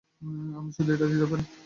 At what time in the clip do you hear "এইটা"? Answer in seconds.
0.93-1.05